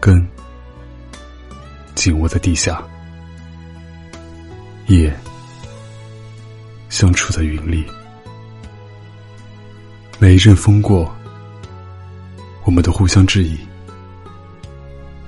[0.00, 0.26] 根
[1.94, 2.82] 紧握在地下，
[4.86, 5.14] 叶
[6.88, 7.84] 相触在云里。
[10.18, 11.14] 每一阵风过，
[12.64, 13.58] 我们都互相质疑，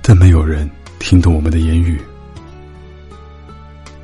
[0.01, 2.01] 但没有人听懂我们的言语。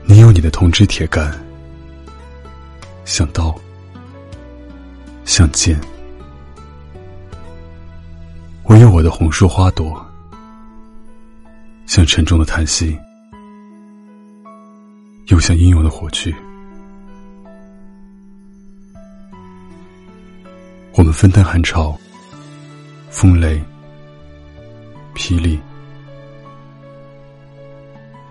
[0.03, 1.31] 你有你的铜枝铁干，
[3.05, 3.59] 像刀，
[5.25, 5.75] 像剑；
[8.63, 10.05] 我有我的红树花朵。
[11.89, 12.95] 像沉重的叹息，
[15.29, 16.31] 又像英勇的火炬。
[20.93, 21.99] 我们分担寒潮、
[23.09, 23.59] 风雷、
[25.15, 25.57] 霹雳；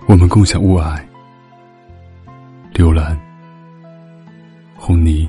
[0.07, 1.05] 我们共享雾霭、
[2.73, 3.19] 流岚、
[4.77, 5.29] 红泥，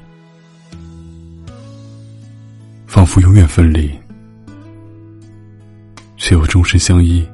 [2.86, 3.92] 仿佛永远分离，
[6.16, 7.28] 却又终身相依。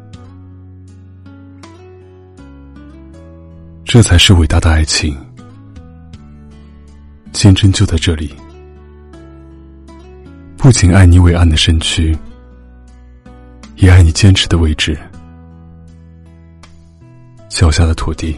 [3.96, 5.18] 这才是伟大的爱情，
[7.32, 8.36] 坚贞就在这里。
[10.58, 12.14] 不仅爱你伟岸的身躯，
[13.78, 15.00] 也爱你坚持的位置，
[17.48, 18.38] 脚下的土地。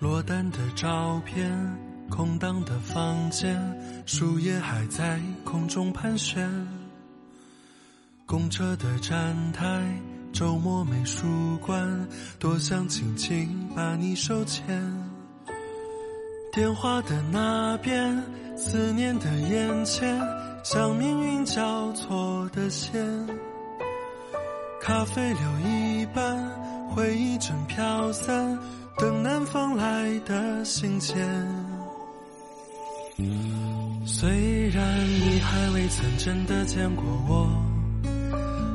[0.00, 1.78] 落单的照片，
[2.08, 3.60] 空荡的房间，
[4.06, 6.48] 树叶还在空中盘旋。
[8.26, 9.82] 公车的站台，
[10.32, 11.26] 周末美术
[11.64, 12.08] 馆，
[12.38, 14.64] 多想轻轻把你手牵。
[16.52, 18.22] 电话的那边，
[18.56, 20.20] 思念的眼前，
[20.62, 23.04] 像命运交错的线。
[24.80, 26.36] 咖啡留一半，
[26.90, 28.58] 回忆正飘散。
[28.96, 31.16] 等南方来的信件，
[34.04, 37.48] 虽然你还未曾真的见过我，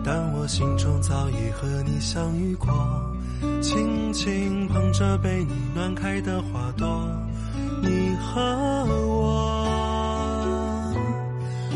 [0.04, 2.70] 但我心中早已和你相遇过。
[3.62, 7.08] 轻轻捧着被你暖开的花朵，
[7.82, 8.42] 你和
[9.08, 9.66] 我。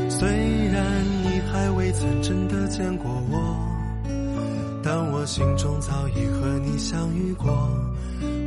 [0.09, 0.27] 虽
[0.67, 3.55] 然你还未曾真的见过我，
[4.81, 7.69] 但我心中早已和你相遇过。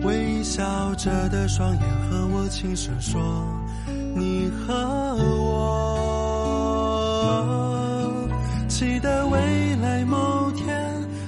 [0.03, 3.21] 微笑着的双眼和我轻声说
[4.17, 6.00] ：“你和我，
[8.81, 10.75] 期待未来某天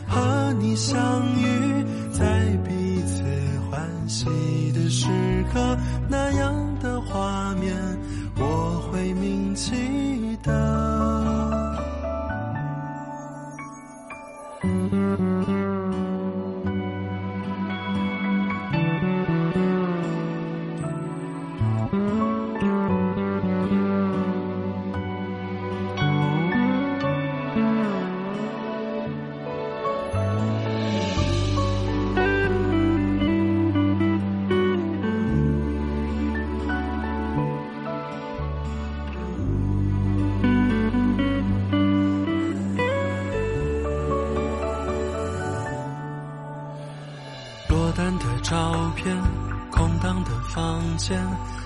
[0.09, 2.25] 和你相遇，在
[2.67, 3.23] 彼此
[3.71, 4.25] 欢喜
[4.73, 5.07] 的时
[5.53, 5.77] 刻，
[6.09, 7.77] 那样的画面
[8.39, 10.51] 我会铭记的。”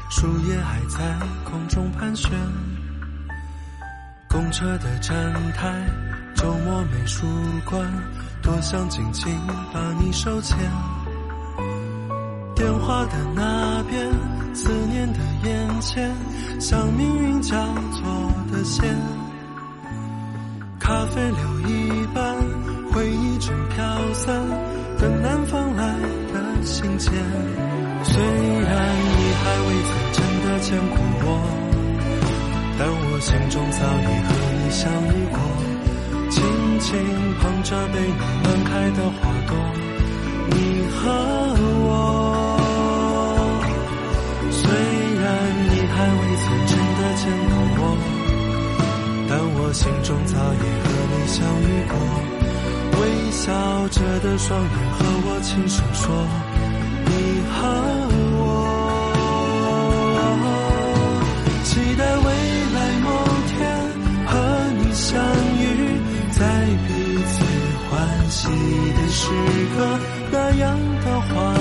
[0.09, 0.99] 树叶还在
[1.45, 2.31] 空中盘旋。
[4.29, 5.15] 公车的站
[5.53, 5.87] 台，
[6.35, 7.27] 周末美术
[7.65, 7.87] 馆，
[8.43, 9.35] 多想紧紧
[9.75, 10.57] 把你手牵。
[12.55, 14.09] 电话的那边，
[14.55, 16.11] 思念的眼前，
[16.59, 17.55] 像命运交
[17.93, 18.97] 错的线。
[20.81, 22.37] 咖啡留一半，
[22.91, 24.35] 回忆正飘散，
[24.99, 25.95] 等南方来
[26.33, 27.13] 的信件。
[28.05, 28.23] 虽
[30.67, 31.27] 见过我。
[32.77, 34.29] 但我心中早已和
[34.59, 35.39] 你相遇过，
[36.29, 36.43] 轻
[36.81, 36.91] 轻
[37.39, 39.55] 捧着被你暖开的花朵，
[40.51, 40.55] 你
[40.91, 40.99] 和
[41.87, 41.89] 我。
[44.51, 44.59] 虽
[45.23, 45.25] 然
[45.71, 47.83] 你还未曾真的见过我，
[49.31, 51.95] 但我心中早已和你相遇过，
[53.01, 53.47] 微笑
[53.89, 56.05] 着的双眼和我轻声说，
[57.07, 57.11] 你
[57.55, 58.06] 和。
[61.97, 62.31] 在未
[62.75, 63.09] 来某
[63.49, 63.57] 天
[64.27, 64.33] 和
[64.79, 65.19] 你相
[65.59, 65.65] 遇
[66.31, 66.41] 在
[66.87, 66.91] 彼
[67.25, 67.35] 此
[67.89, 68.49] 欢喜
[68.93, 69.31] 的时
[69.75, 69.99] 刻
[70.31, 71.56] 那样的话